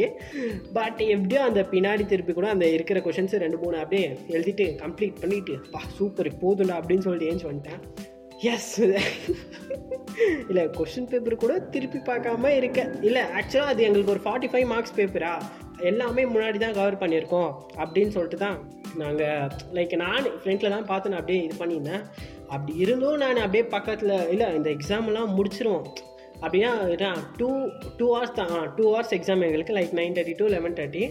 பட் 0.79 1.03
எப்படியோ 1.15 1.43
அந்த 1.49 1.63
பின்னாடி 1.75 2.07
திருப்பி 2.13 2.35
கூட 2.39 2.49
அந்த 2.55 2.69
இருக்கிற 2.77 3.01
கொஷின்ஸ் 3.09 3.37
ரெண்டு 3.45 3.61
மூணு 3.65 3.79
அப்படியே 3.83 4.07
எழுதிட்டு 4.37 4.67
கம்ப்ளீட் 4.85 5.21
பண்ணிட்டு 5.25 5.57
பா 5.75 5.83
சூப்பர் 5.99 6.31
போதும்டா 6.45 6.79
அப்படின்னு 6.81 7.07
சொல்லிட்டு 7.09 7.31
ஏஞ்சி 7.33 7.49
வந்துட்டேன். 7.51 7.83
எஸ் 8.41 8.75
இல்லை 10.51 10.63
கொஷின் 10.77 11.09
பேப்பர் 11.11 11.43
கூட 11.43 11.55
திருப்பி 11.59 11.99
பார்க்காம 11.99 12.51
இருக்கேன் 12.57 12.91
இல்லை 13.03 13.23
ஆக்சுவலாக 13.39 13.73
அது 13.73 13.83
எங்களுக்கு 13.83 14.15
ஒரு 14.15 14.23
ஃபார்ட்டி 14.25 14.49
ஃபைவ் 14.53 14.67
மார்க்ஸ் 14.73 14.97
பேப்பரா 14.97 15.33
எல்லாமே 15.91 16.23
முன்னாடி 16.25 16.59
தான் 16.59 16.77
கவர் 16.79 17.01
பண்ணியிருக்கோம் 17.03 17.51
அப்படின்னு 17.83 18.15
சொல்லிட்டு 18.17 18.37
தான் 18.37 18.59
நாங்கள் 18.97 19.49
லைக் 19.77 19.95
நான் 19.97 20.27
ஃப்ரெண்டில் 20.43 20.75
தான் 20.75 20.89
பார்த்து 20.91 21.11
நான் 21.11 21.21
அப்படியே 21.21 21.43
இது 21.45 21.57
பண்ணியிருந்தேன். 21.63 22.05
அப்படி 22.49 22.73
இருந்தும் 22.77 23.17
நான் 23.17 23.45
அப்படியே 23.45 23.65
பக்கத்தில் 23.77 24.29
இல்லை 24.33 24.55
இந்த 24.55 24.71
எக்ஸாம்லாம் 24.71 25.35
முடிச்சிருவோம். 25.39 25.87
அப்படின்னா 26.45 27.11
டூ 27.41 27.49
டூ 27.99 28.07
ஹவர்ஸ் 28.15 28.37
தான் 28.41 28.55
டூ 28.77 28.85
ஹவர்ஸ் 28.91 29.15
எக்ஸாம் 29.19 29.45
எங்களுக்கு 29.49 29.77
like 29.79 29.95
nine 30.01 30.17
thirty 30.19 30.35
to 30.41 30.49
eleven 30.57 30.77
thirty 30.81 31.05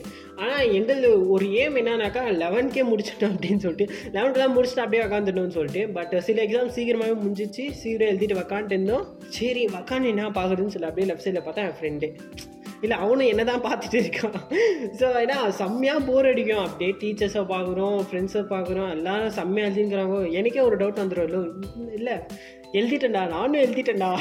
ஆனால் 0.43 0.65
எங்களுக்கு 0.79 1.11
ஒரு 1.35 1.47
ஏம் 1.63 1.79
என்னன்னாக்கா 1.81 2.23
லெவன்க்கே 2.43 2.85
முடிச்சிட்டோம் 2.91 3.33
அப்படின்னு 3.35 3.63
சொல்லிட்டு 3.65 3.87
லெவன்க்கெலாம் 4.17 4.55
முடிச்சுட்டு 4.57 4.85
அப்படியே 4.85 5.03
உக்காந்துட்டோம்னு 5.07 5.57
சொல்லிட்டு 5.57 5.83
பட் 5.97 6.15
சில 6.27 6.43
எக்ஸாம் 6.47 6.75
சீக்கிரமாகவே 6.77 7.17
முடிஞ்சிச்சு 7.23 7.65
சீக்கிரம் 7.81 8.11
எழுதிட்டு 8.11 8.41
உக்காந்துட்டு 8.43 8.77
இருந்தோம். 8.77 9.05
சரி 9.39 9.63
உக்காந்து 9.79 10.13
என்ன 10.13 10.29
பார்க்குறதுன்னு 10.37 10.75
சொல்லி 10.75 10.89
அப்படியே 10.89 11.09
லெஃப்ட் 11.09 11.27
சைடில் 11.27 11.45
பார்த்தா 11.47 11.65
என் 11.69 11.77
ஃப்ரெண்டு 11.79 12.09
இல்லை 12.85 12.97
அவனும் 13.03 13.29
என்ன 13.31 13.43
தான் 13.49 13.63
பார்த்துட்டு 13.65 13.97
இருக்கான். 14.01 14.37
ஸோ 14.99 15.05
ஏன்னா 15.23 15.37
செம்மையாக 15.57 16.05
போர் 16.07 16.29
அடிக்கும். 16.29 16.63
அப்படியே 16.65 16.91
டீச்சர்ஸை 17.01 17.43
பார்க்குறோம் 17.51 17.97
ஃப்ரெண்ட்ஸை 18.09 18.43
பார்க்குறோம். 18.53 18.89
எல்லாரும் 18.97 19.35
செம்மையாக 19.39 19.69
எழுதிங்கிறாங்க 19.69 20.21
எனக்கே 20.41 20.63
ஒரு 20.69 20.77
டவுட் 20.81 21.03
வந்துடும் 21.03 21.51
இல்லை 21.97 22.15
எழுதிட்டேன்டா 22.79 23.23
நானும் 23.35 23.63
எழுதிட்டேன்டா. 23.65 24.11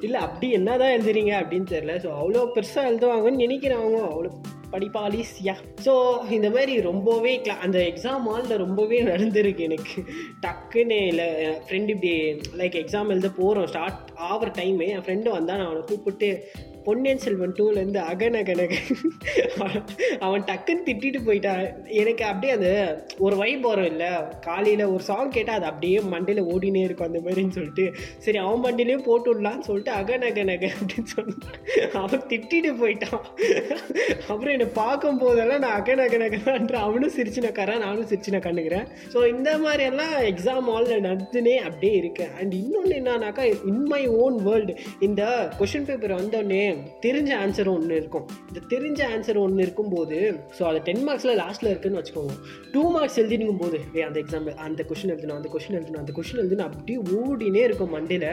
இல்லை 0.00 0.20
அப்படி 0.20 0.50
என்ன 0.50 0.76
தான் 0.76 0.94
எழுதுறீங்க 0.96 1.32
அப்படின்னு 1.40 1.68
தெரியல. 1.70 1.94
ஸோ 2.04 2.10
அவ்வளோ 2.20 2.46
பெருசாக 2.56 2.88
எழுதுவாங்கன்னு 2.90 3.44
நினைக்கிறேன் 3.44 3.78
அவங்க. 3.78 4.00
அவ்வளோ 4.12 4.30
படிப்பாளிஸ் 4.72 5.34
யா 5.48 5.56
ஸோ 5.86 5.92
இந்த 6.36 6.48
மாதிரி 6.56 6.74
ரொம்பவே 6.88 7.34
கிளா 7.44 7.56
அந்த 7.66 7.78
எக்ஸாம் 7.90 8.26
ஹாலில் 8.30 8.62
ரொம்பவே 8.64 8.98
நடந்திருக்கு 9.10 9.66
எனக்கு. 9.68 10.00
டக்குன்னு 10.46 10.98
இல்லை 11.10 11.28
ஃப்ரெண்டு 11.68 11.94
இப்படி 11.96 12.14
லைக் 12.62 12.80
எக்ஸாம் 12.84 13.12
எழுத 13.16 13.30
போகிறோம் 13.40 13.70
ஸ்டார்ட் 13.74 14.10
ஆகிற 14.30 14.50
டைமு 14.58 14.90
என் 14.94 15.06
ஃப்ரெண்டு 15.06 15.36
வந்தால் 15.38 15.60
நான் 15.60 15.70
அவனை 15.70 15.84
கூப்பிட்டு 15.92 16.30
பொன்னியின் 16.84 17.22
செல்வன் 17.24 17.54
டூலேருந்து 17.56 18.00
அகன் 18.10 18.36
அவன் 20.26 20.44
டக்குன்னு 20.48 20.84
திட்டிட்டு 20.86 21.18
போயிட்டான் 21.26 21.64
எனக்கு 22.00 22.24
அப்படியே 22.28 22.52
அந்த 22.56 22.70
ஒரு 23.24 23.34
வைப் 23.40 23.66
வரும் 23.70 23.88
இல்லை. 23.90 24.08
காலையில் 24.46 24.84
ஒரு 24.92 25.02
சாங் 25.08 25.34
கேட்டால் 25.36 25.58
அது 25.58 25.68
அப்படியே 25.70 25.98
மண்டையில் 26.12 26.48
ஓடினே 26.52 26.82
இருக்கும் 26.86 27.08
அந்த 27.08 27.20
மாதிரின்னு 27.26 27.56
சொல்லிட்டு. 27.58 27.84
சரி 28.24 28.38
அவன் 28.44 28.64
மண்டிலையும் 28.66 29.06
போட்டு 29.08 29.28
விடலான்னு 29.32 29.66
சொல்லிட்டு 29.68 29.92
அகநகனக 29.98 30.70
அப்படின்னு 30.78 31.12
சொன்னான் 31.14 31.44
அவன் 32.02 32.26
திட்டிட்டு 32.32 32.72
போயிட்டான். 32.82 33.20
அப்புறம் 34.28 34.54
என்னை 34.60 34.72
பார்க்கும் 34.78 35.20
போதெல்லாம் 35.20 35.62
நான் 35.64 35.76
அகன் 35.76 36.00
அகன் 36.04 36.24
அகன்ற 36.24 36.76
அவனும் 36.86 37.12
சிரிச்சின 37.14 37.50
கரா 37.58 37.74
நானும் 37.82 38.08
சிரிச்சின 38.10 38.38
கண்ணுக்கிறேன் 38.46 38.86
ஸோ 39.12 39.18
இந்த 39.34 39.50
மாதிரி 39.62 39.82
எல்லாம் 39.90 40.12
எக்ஸாம் 40.30 40.66
ஹாலில் 40.72 41.04
நடந்துனே 41.06 41.54
அப்படியே 41.68 41.92
இருக்கேன் 42.00 42.32
அண்ட் 42.40 42.54
இன்னொன்று 42.58 42.92
என்னன்னாக்கா 42.98 43.44
இன் 43.70 43.86
மை 43.92 44.00
ஓன் 44.22 44.36
வேர்ல்டு 44.46 44.72
இந்த 45.06 45.22
கொஷின் 45.60 45.86
பேப்பர் 45.90 46.14
வந்தோடனே 46.18 46.60
தெரிஞ்ச 47.06 47.30
ஆன்சர் 47.44 47.70
ஒன்று 47.74 47.94
இருக்கும். 48.00 48.26
இந்த 48.50 48.62
தெரிஞ்ச 48.74 49.00
ஆன்சர் 49.14 49.40
ஒன்று 49.44 49.64
இருக்கும்போது 49.66 50.18
ஸோ 50.58 50.64
அது 50.70 50.82
டென் 50.88 51.02
மார்க்ஸில் 51.08 51.34
லாஸ்ட்டில் 51.42 51.70
இருக்குன்னு 51.72 52.00
வச்சுக்கோங்க. 52.00 52.36
டூ 52.74 52.82
மார்க்ஸ் 52.96 53.18
எழுதினுங்கும் 53.22 53.62
போது 53.62 53.80
ஏ 53.96 54.04
அந்த 54.08 54.20
எக்ஸாம் 54.24 54.50
அந்த 54.66 54.84
கொஷின் 54.90 55.14
எழுதணும் 55.14 55.38
அந்த 55.40 55.50
கொஷின் 55.56 55.78
எழுதணும் 55.80 56.02
அந்த 56.02 56.14
கொஷின் 56.18 56.42
எழுதணும் 56.44 56.66
அப்படியே 56.68 56.98
ஓடினே 57.20 57.64
இருக்கும் 57.70 57.92
மண்டையில். 57.96 58.28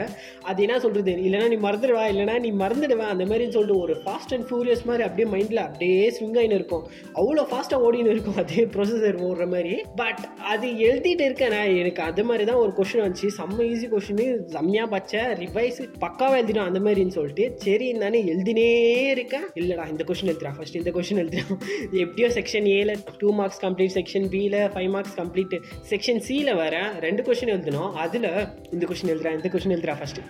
அது 0.50 0.58
என்ன 0.68 0.78
சொல்கிறது 0.86 1.16
இல்லைனா 1.28 1.48
நீ 1.54 1.60
மறந்துடுவா 1.66 2.04
இல்லைனா 2.12 2.36
நீ 2.46 2.52
மறந்துடுவா 2.64 3.08
அந்த 3.16 3.26
மாதிரின்னு 3.32 3.56
சொல்லிட்டு 3.58 3.82
ஒரு 3.86 3.96
ஃபாஸ்ட் 4.04 4.36
அண்ட் 4.38 4.48
ஃபியூரியஸ் 4.50 4.86
மாதிரி 4.90 5.06
அப்படியே 5.08 5.28
மைண்டில் 5.36 5.64
அப்படியே 5.66 6.04
ஸ்விங் 6.18 6.36
ஆகின்னு 6.40 6.58
இருக்கும் 6.60 6.84
அவ்வளோ 7.20 7.44
ஃபாஸ்ட்டாக 7.50 7.86
ஓடின்னு 7.86 8.12
இருக்கும் 8.14 8.38
அதே 8.42 8.62
ப்ரொசஸர் 8.74 9.18
ஓடுற 9.28 9.46
மாதிரி. 9.54 9.74
பட் 10.00 10.22
அது 10.52 10.66
எழுதிட்டு 10.88 11.24
இருக்கேன் 11.28 11.52
நான். 11.56 11.74
எனக்கு 11.82 12.02
அது 12.08 12.24
மாதிரி 12.30 12.46
தான் 12.50 12.60
ஒரு 12.64 12.72
கொஷின் 12.78 13.04
வந்துச்சு. 13.04 13.30
செம்ம 13.38 13.58
ஈஸி 13.72 13.88
கொஷின் 13.94 14.22
செம்மையாக 14.54 14.88
பச்சேன் 14.94 15.30
ரிவைஸ் 15.42 15.80
பக்காவாக 16.04 16.40
எழுதிடும் 16.40 16.68
அந்த 16.68 16.82
மாதிரின்னு 16.86 17.16
சொல்லிட்டு. 17.18 17.46
சரி 17.66 17.88
நானே 18.02 18.20
எழுதினே 18.32 18.68
இருக்கேன். 19.14 19.46
இல்லைடா 19.62 19.86
இந்த 19.94 20.04
கொஷின் 20.10 20.30
எழுதுறா. 20.32 20.52
ஃபர்ஸ்ட் 20.58 20.78
இந்த 20.82 20.92
கொஷின் 20.98 21.20
எழுதுறான் 21.24 21.52
எப்படியோ 22.04 22.30
செக்ஷன் 22.38 22.68
ஏல 22.76 22.96
டூ 23.22 23.28
மார்க்ஸ் 23.40 23.60
கம்ப்ளீட் 23.64 23.94
செக்ஷன் 23.98 24.28
பியில் 24.34 24.58
ஃபைவ் 24.74 24.90
மார்க்ஸ் 24.94 25.16
கம்ப்ளீட் 25.20 25.56
செக்ஷன் 25.92 26.22
சியில் 26.28 26.52
வரேன் 26.62 26.90
ரெண்டு 27.06 27.22
கொஷின் 27.28 27.52
எழுதணும் 27.54 27.92
அதில் 28.04 28.28
இந்த 28.74 28.84
கொஷின் 28.90 29.12
எழுதுறா 29.14 29.32
இந்த 29.38 29.48
கொஷின் 29.54 29.74
எழுதுறா 29.76 29.96
ஃபர்ஸ்ட் 30.00 30.20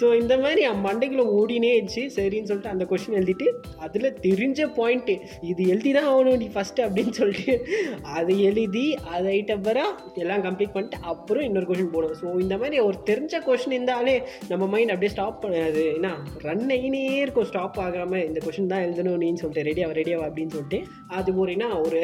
ஸோ 0.00 0.06
இந்த 0.22 0.34
மாதிரி 0.44 0.60
என் 0.70 0.82
மண்டைக்குள்ள 0.86 1.24
ஓடினே 1.38 1.72
இருந்துச்சு. 1.76 2.04
சரின்னு 2.16 2.48
சொல்லிட்டு 2.50 2.72
அந்த 2.74 2.84
கொஷின் 2.90 3.16
எழுதிட்டு 3.20 3.46
அதில் 3.84 4.08
தெரிஞ்ச 4.26 4.68
பாயிண்ட்டு 4.78 5.14
இது 5.50 5.62
எழுதி 5.72 5.90
தான் 5.96 6.08
ஆகணும் 6.12 6.40
நீ 6.42 6.48
ஃபஸ்ட்டு 6.54 6.84
அப்படின்னு 6.86 7.14
சொல்லிட்டு 7.20 7.54
அது 8.18 8.32
எழுதி 8.48 8.86
அதை 9.14 9.26
ஐட்டப்பறம் 9.38 9.92
எல்லாம் 10.22 10.44
கம்ப்ளீட் 10.46 10.74
பண்ணிட்டு 10.76 11.00
அப்புறம் 11.12 11.46
இன்னொரு 11.48 11.68
கொஷின் 11.70 11.92
போடுவோம். 11.94 12.18
ஸோ 12.22 12.26
இந்த 12.44 12.56
மாதிரி 12.62 12.78
ஒரு 12.88 12.98
தெரிஞ்ச 13.10 13.40
கொஷின் 13.48 13.76
இருந்தாலே 13.76 14.16
நம்ம 14.50 14.68
மைண்ட் 14.74 14.94
அப்படியே 14.94 15.12
ஸ்டாப் 15.14 15.40
பண்ணாது. 15.44 15.84
ஏன்னா 15.96 16.12
ரன் 16.46 16.66
ஆகினே 16.76 17.02
இருக்கும். 17.24 17.48
ஸ்டாப் 17.52 17.80
ஆகாமல் 17.86 18.24
இந்த 18.28 18.40
கொஷின் 18.46 18.70
தான் 18.72 18.84
எழுதணும் 18.86 19.20
நீன்னு 19.24 19.42
சொல்லிட்டு 19.42 19.66
ரெடியாக 19.70 19.98
ரெடியாவா 20.00 20.26
அப்படின்னு 20.28 20.54
சொல்லிட்டு. 20.56 20.80
அது 21.18 21.30
ஒரு 21.42 21.50
என்ன 21.56 21.70
ஒரு 21.86 22.00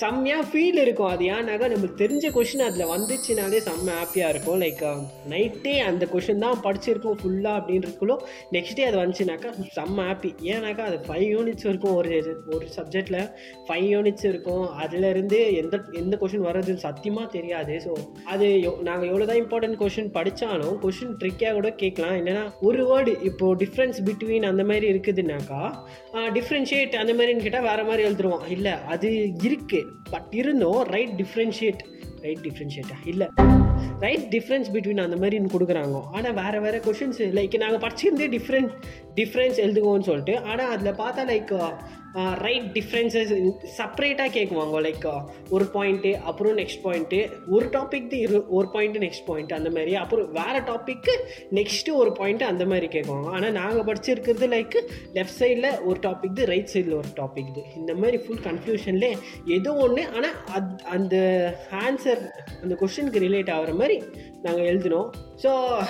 செம்மையாக 0.00 0.44
ஃபீல் 0.50 0.80
இருக்கும். 0.84 1.12
அது 1.14 1.24
ஏன்னாக்கா 1.36 1.68
நம்மளுக்கு 1.74 2.02
தெரிஞ்ச 2.04 2.26
கொஷின் 2.38 2.66
அதில் 2.68 2.92
வந்துச்சுனாலே 2.94 3.60
செம்ம 3.68 3.88
ஹாப்பியாக 4.00 4.32
இருக்கும். 4.34 4.60
லைக் 4.64 4.84
நைட்டே 5.32 5.74
um, 5.78 5.86
அந்த 5.90 6.04
கொஷின் 6.12 6.44
தான் 6.44 6.60
படிச்சிருக்கோம் 6.66 7.18
ஃபுல்லாக 7.20 7.58
அப்படின்னு 7.60 7.86
இருக்குள்ளோ 7.88 8.16
நெக்ஸ்ட் 8.56 8.76
டே 8.78 8.84
அது 8.90 8.98
வந்துச்சுனாக்கா 9.02 9.50
செம்ம 9.76 10.04
ஹாப்பி 10.08 10.30
ஏன்னாக்கா 10.52 10.84
அது 10.90 10.98
ஃபைவ் 11.06 11.26
யூனிட்ஸ் 11.34 11.66
இருக்கும் 11.70 11.96
ஒரு 12.00 12.08
ஒரு 12.54 12.66
சப்ஜெக்டில் 12.76 13.20
ஃபைவ் 13.66 13.86
யூனிட்ஸ் 13.94 14.26
இருக்கும். 14.30 14.64
அதுலேருந்து 14.82 15.38
எந்த 15.62 15.82
எந்த 16.02 16.14
கொஷின் 16.22 16.46
வர்றதுன்னு 16.48 16.84
சத்தியமாக 16.86 17.32
தெரியாது. 17.36 17.74
ஸோ 17.86 17.92
அது 18.32 18.48
நாங்கள் 18.88 19.08
எவ்வளோ 19.10 19.28
தான் 19.30 19.40
இம்பார்ட்டன்ட் 19.42 19.80
கொஷின் 19.82 20.10
படித்தாலும் 20.18 20.76
கொஷின் 20.84 21.14
ட்ரிக்காக 21.22 21.54
கூட 21.58 21.70
கேட்கலாம். 21.82 22.16
என்னென்னா 22.20 22.44
ஒரு 22.68 22.84
வேர்டு 22.90 23.14
இப்போ 23.30 23.48
டிஃப்ரென்ஸ் 23.64 24.00
பிட்வீன் 24.08 24.48
அந்த 24.52 24.64
மாதிரி 24.70 24.88
இருக்குதுன்னாக்கா 24.94 25.62
டிஃப்ரென்ஷியேட் 26.38 27.00
அந்த 27.02 27.12
மாதிரின்னு 27.18 27.46
கேட்டால் 27.46 27.68
வேறு 27.70 27.84
மாதிரி 27.90 28.06
எழுதுருவோம். 28.08 28.44
இல்லை 28.56 28.74
அது 28.94 29.10
இருக்குது 29.48 29.86
பட் 30.14 30.32
இருந்தும் 30.42 30.82
ரைட் 30.96 31.14
டிஃப்ரென்ஷியேட் 31.22 31.82
ரைட் 32.24 32.44
டிஃப்ரென்ஷியேட்டா 32.46 32.96
இல்லை. 33.10 33.26
ரைட் 34.04 34.24
டிஃப்ரென்ஸ் 34.34 34.68
பிட்வீன் 34.74 35.02
அந்த 35.04 35.16
மாதிரின்னு 35.20 35.52
கொடுக்குறாங்க. 35.52 35.98
ஆனால் 36.16 36.34
வேறு 36.38 36.58
வேறு 36.64 36.78
கொஷின்ஸ் 36.86 37.20
லைக் 37.38 37.54
நாங்கள் 37.62 37.82
படிச்சிருந்தே 37.84 38.26
டிஃப்ரெண்ட் 38.34 38.72
டிஃப்ரென்ஸ் 39.18 39.58
எழுதுவோம்னு 39.64 40.06
சொல்லிட்டு 40.08 40.34
ஆனால் 40.50 40.70
அதில் 40.74 40.98
பார்த்தா 41.02 41.24
லைக் 41.32 41.52
ரைட் 42.14 42.78
டிஃப்ரென்சஸ் 42.78 43.32
செப்பரேட்டாக 43.78 44.30
கேட்குவாங்க 44.36 44.80
லைக் 44.80 45.06
ஒரு 45.50 45.64
பாயிண்ட்டு 45.74 46.20
அப்புறம் 46.20 46.56
நெக்ஸ்ட் 46.58 46.82
பாயிண்ட்டு 46.84 47.30
ஒரு 47.48 47.66
டாபிக் 47.66 48.14
இரு 48.14 48.48
ஒரு 48.48 48.68
பாயிண்ட்டு 48.74 49.02
நெக்ஸ்ட் 49.06 49.26
பாயிண்ட் 49.26 49.52
அந்த 49.52 49.70
மாதிரி. 49.70 49.94
அப்புறம் 49.94 50.32
வேறு 50.32 50.58
டாப்பிக்கு 50.58 51.12
நெக்ஸ்ட்டு 51.50 51.94
ஒரு 51.94 52.10
பாயிண்ட்டு 52.10 52.42
அந்த 52.42 52.64
மாதிரி 52.64 52.86
கேட்குவாங்க 52.86 53.26
ஆனால் 53.26 53.52
நாங்கள் 53.52 53.84
படிச்சிருக்கிறது 53.84 54.48
லைக் 54.56 54.76
லெஃப்ட் 55.14 55.38
சைடில் 55.40 55.82
ஒரு 55.84 55.98
டாபிக் 56.06 56.44
ரைட் 56.44 56.72
சைடில் 56.74 56.96
ஒரு 56.96 57.08
டாபிக் 57.16 57.76
இந்த 57.76 57.94
மாதிரி 57.94 58.16
ஃபுல் 58.16 58.44
கன்ஃபியூஷன்லே 58.48 59.18
ஏதோ 59.44 59.74
ஒன்று 59.74 60.04
ஆனால் 60.06 60.34
அத் 60.52 60.82
அந்த 60.82 61.16
ஆன்சர் 61.70 62.22
அந்த 62.62 62.74
கொஷனுக்கு 62.80 63.24
ரிலேட் 63.28 63.50
ஆகிற 63.50 63.74
மாதிரி 63.74 64.02
நாங்கள் 64.42 64.64
எழுதினோம். 64.64 65.10
ஸோ 65.42 65.80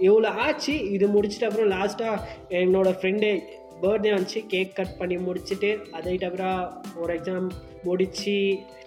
இவ்வளோ 0.00 0.26
ஆச்சு 0.26 0.90
இது 0.90 1.08
முடிச்சிட்டு 1.08 1.46
அப்புறம் 1.46 1.70
லாஸ்ட்டாக 1.70 2.20
என்னோடய 2.48 2.98
ஃப்ரெண்டு 3.00 3.42
பர்த்டே 3.82 4.12
வந்துச்சு 4.16 4.40
கேக் 4.54 4.76
கட் 4.80 4.98
பண்ணி 4.98 5.16
முடிச்சுட்டு 5.28 5.70
அதை 5.98 6.16
அப்புறம் 6.28 6.58
ஒரு 7.02 7.12
எக்ஸாம் 7.18 7.48
முடித்து 7.86 8.36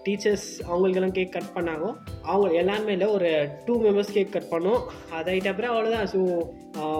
டீச்சர்ஸ் 0.05 0.47
அவங்களுக்கெல்லாம் 0.67 1.15
கேக் 1.17 1.35
கட் 1.35 1.51
பண்ணாங்க. 1.55 1.87
அவங்க 2.31 2.47
எல்லாருமே 2.61 2.93
இல்லை 2.95 3.07
ஒரு 3.17 3.29
டூ 3.65 3.73
மெம்பர்ஸ் 3.83 4.13
கேக் 4.15 4.31
கட் 4.35 4.49
பண்ணோம். 4.51 4.81
அதை 5.17 5.35
அப்புறம் 5.51 5.73
அவ்வளோதான் 5.73 6.09
ஸோ 6.13 6.21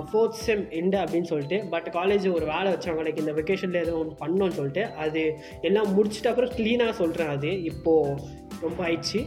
ஃபோர்த் 0.09 0.37
செம் 0.45 0.63
எண்டு 0.79 0.97
அப்படின்னு 1.03 1.29
சொல்லிட்டு 1.31 1.57
பட் 1.73 1.87
காலேஜ் 1.97 2.27
ஒரு 2.33 2.45
வேலை 2.53 2.67
வச்சாங்க. 2.73 3.03
லைக் 3.07 3.23
இந்த 3.23 3.33
வெக்கேஷனில் 3.39 3.81
எதுவும் 3.83 4.01
ஒன்று 4.01 4.21
பண்ணோன்னு 4.23 4.57
சொல்லிட்டு 4.59 4.85
அது 5.05 5.23
எல்லாம் 5.69 5.89
முடிச்சிட்ட 5.97 6.31
அப்புறம் 6.33 6.53
க்ளீனாக 6.59 6.99
சொல்கிறேன் 7.01 7.33
அது. 7.37 7.51
இப்போது 7.71 8.39
ரொம்ப 8.61 8.79
ஆயிடுச்சு 8.87 9.19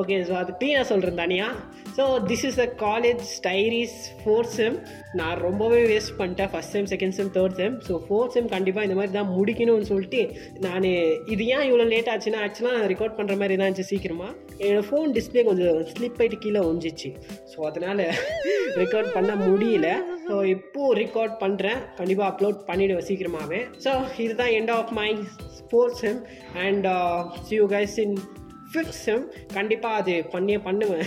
ஓகே 0.00 0.16
ஸோ 0.28 0.34
அது 0.38 0.52
க்ளீனாக 0.58 0.86
சொல்கிறேன் 0.90 1.20
தனியாக 1.20 1.52
so 1.96 2.04
this 2.28 2.44
is 2.48 2.60
a 2.60 2.68
college 2.82 3.22
diaries 3.32 3.96
fourth 4.20 4.52
sem 4.56 4.76
நான் 5.14 5.36
ரொம்பவே 5.46 5.80
வேஸ்ட் 5.90 6.14
பண்ணிட்டேன் 6.18 6.50
first 6.52 6.74
sem 6.76 6.88
second 6.92 7.16
sem 7.18 7.32
third 7.36 7.56
sem 7.56 7.76
so 7.88 7.96
fourth 8.06 8.36
sem 8.36 8.48
கண்டிப்பாக 8.48 8.86
இந்த 8.88 8.98
மாதிரி 8.98 9.14
தான் 9.18 9.32
முடிக்கணும்னு 9.36 9.90
சொல்லிட்டு 9.90 10.22
நான் 10.66 10.88
இது 11.34 11.42
ஏன் 11.54 11.66
இவ்வளோ 11.68 11.86
லேட் 11.92 12.12
ஆச்சுன்னா 12.14 12.42
ஆக்சுவலாக 12.46 12.76
நான் 12.78 12.90
ரெக்கார்ட் 12.92 13.18
பண்ணுற 13.18 13.36
மாதிரி 13.36 13.56
தான் 13.56 13.68
இருந்துச்சு 13.68 13.92
சீக்கிரமாக 13.92 14.30
என்னோடய 14.62 14.86
ஃபோன் 14.88 15.14
டிஸ்பிளே 15.16 15.44
கொஞ்சம் 15.44 15.80
ஸ்லிப் 15.92 16.20
ஆகிட்டு 16.20 16.42
கீழே 16.42 16.62
ஒஞ்சிச்சு 16.68 17.10
ஸோ 17.52 17.58
அதனால் 17.68 18.04
ரெக்கார்ட் 18.80 19.10
பண்ண 19.14 19.32
முடியல. 19.42 19.88
ஸோ 20.26 20.34
இப்போது 20.52 20.96
ரெக்கார்ட் 21.00 21.34
பண்ணுறேன் 21.40 21.80
கண்டிப்பாக 21.98 22.28
அப்லோட் 22.30 22.58
பண்ணிவிடுவேன் 22.68 23.08
சீக்கிரமாகவே 23.08 23.60
ஸோ 23.84 23.92
இதுதான் 24.24 24.52
end 24.58 24.72
of 24.76 24.92
my 24.98 25.08
sports 25.58 26.00
sem 26.00 26.20
and 26.64 26.86
see 27.46 27.54
you 27.54 27.66
guys 27.68 27.96
in 28.04 28.14
fifth 28.72 28.98
sem 29.06 29.24
கண்டிப்பாக 29.56 30.00
அது 30.00 30.14
பண்ணியே 30.34 30.58
பண்ணுவேன். 30.66 31.06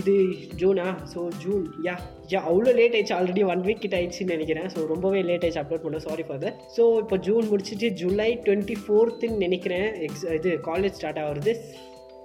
இது 0.00 0.14
ஜூனா 0.60 0.86
ஸோ 1.12 1.20
ஜூன் 1.44 1.64
யா 1.86 1.94
யா 2.32 2.40
அவ்வளோ 2.50 2.74
லேட் 2.78 2.94
ஆயிடுச்சு. 2.96 3.16
ஆல்ரெடி 3.18 3.42
ஒன் 3.52 3.64
வீக் 3.68 3.82
கிட்ட 3.84 3.96
ஆயிடுச்சுன்னு 4.00 4.34
நினைக்கிறேன். 4.36 4.68
ஸோ 4.74 4.86
ரொம்பவே 4.92 5.22
லேட் 5.30 5.44
ஆயிடுச்சு 5.46 5.62
அப்லோட் 5.62 5.84
பண்ண. 5.86 6.00
சாரி 6.06 6.26
ஃபார் 6.28 6.42
தட் 6.44 6.60
ஸோ 6.76 6.84
இப்போ 7.04 7.18
ஜூன் 7.28 7.50
முடிச்சுட்டு 7.52 7.90
ஜூலை 8.02 8.30
டுவெண்ட்டி 8.46 8.76
ஃபோர்த்துன்னு 8.84 9.42
நினைக்கிறேன். 9.46 9.88
எக்ஸ் 10.08 10.26
இது 10.38 10.52
காலேஜ் 10.70 10.98
ஸ்டார்ட் 11.00 11.22
ஆகுறது 11.24 11.54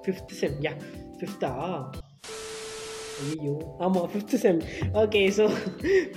ஃபிஃப்த் 0.05 0.38
செம் 0.41 0.57
யா 0.67 0.75
ஃபிஃப்த்தா 1.19 1.51
ஐயோ 3.27 3.53
ஆமாம் 3.85 4.09
fifth 4.13 4.39
sem 4.45 4.59
okay 5.03 5.21
so 5.38 5.45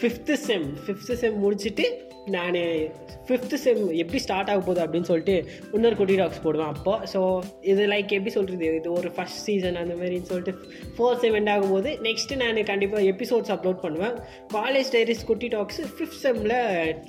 fifth 0.01 0.35
sem 0.49 0.67
fifth 0.87 1.15
sem 1.23 1.37
முடிச்சுட்டு 1.45 1.87
நான் 2.35 2.57
ஃபிஃப்த்து 3.29 3.57
செம் 3.63 3.81
எப்படி 4.01 4.19
ஸ்டார்ட் 4.25 4.51
ஆக 4.51 4.61
போகுது 4.67 4.81
அப்படின்னு 4.85 5.09
சொல்லிட்டு 5.11 5.35
இன்னொரு 5.77 5.97
குட்டி 6.01 6.17
டாக்ஸ் 6.21 6.43
போடுவேன் 6.45 6.71
அப்போ. 6.75 6.93
ஸோ 7.13 7.21
இது 7.71 7.83
லைக் 7.93 8.15
எப்படி 8.17 8.33
சொல்கிறது 8.37 8.67
இது 8.81 8.91
ஒரு 8.99 9.09
ஃபஸ்ட் 9.17 9.41
சீசன் 9.47 9.79
அந்த 9.83 9.95
மாதிரின்னு 10.01 10.31
சொல்லிட்டு 10.31 10.53
ஃபோர்த் 10.97 11.23
செம் 11.25 11.37
எண்ட் 11.39 11.53
ஆகும்போது 11.55 11.93
நெக்ஸ்ட்டு 12.07 12.39
நான் 12.43 12.61
கண்டிப்பாக 12.71 13.09
எபிசோட்ஸ் 13.13 13.53
அப்லோட் 13.55 13.81
பண்ணுவேன். 13.85 14.15
காலேஜ் 14.57 14.93
டைரிஸ் 14.95 15.25
குட்டி 15.31 15.49
டாக்ஸ் 15.57 15.81
ஃபிஃப்த் 15.97 16.21
செம்மில் 16.25 16.57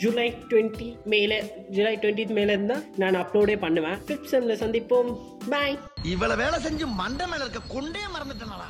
ஜூலை 0.03 0.27
டுவெண்ட்டி 0.51 0.89
மேலே 1.13 1.37
ஜூலை 1.75 1.93
டுவெண்ட்டி 2.03 2.25
மேலே 2.39 2.53
இருந்தால் 2.57 2.83
நான் 3.03 3.19
அப்லோடே 3.23 3.57
பண்ணுவேன். 3.65 3.99
ஃபிஃப்த் 4.07 4.31
செம்மில் 4.33 4.61
சந்திப்போம். 4.63 5.11
பாய் 5.53 5.77
இவ்வளோ 6.13 6.37
வேலை 6.43 6.59
செஞ்சு 6.67 6.87
மண்டை 7.01 7.27
மேலே 7.33 7.43
இருக்க 7.45 7.61
கொண்டே 7.75 8.03
மறந்துட்டேனா 8.15 8.69